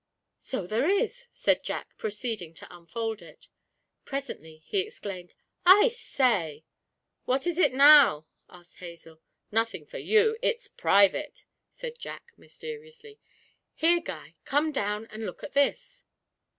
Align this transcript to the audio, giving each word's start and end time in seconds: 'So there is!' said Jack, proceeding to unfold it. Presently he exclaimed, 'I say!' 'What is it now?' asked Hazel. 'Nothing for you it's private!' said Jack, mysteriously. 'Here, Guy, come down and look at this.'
'So 0.39 0.65
there 0.65 0.89
is!' 0.89 1.27
said 1.29 1.63
Jack, 1.63 1.95
proceeding 1.95 2.55
to 2.55 2.75
unfold 2.75 3.21
it. 3.21 3.47
Presently 4.03 4.57
he 4.65 4.79
exclaimed, 4.79 5.35
'I 5.63 5.89
say!' 5.89 6.65
'What 7.25 7.45
is 7.45 7.59
it 7.59 7.71
now?' 7.75 8.25
asked 8.49 8.77
Hazel. 8.77 9.21
'Nothing 9.51 9.85
for 9.85 9.99
you 9.99 10.39
it's 10.41 10.67
private!' 10.67 11.45
said 11.69 11.99
Jack, 11.99 12.33
mysteriously. 12.35 13.19
'Here, 13.75 13.99
Guy, 13.99 14.33
come 14.43 14.71
down 14.71 15.05
and 15.11 15.23
look 15.23 15.43
at 15.43 15.53
this.' 15.53 16.03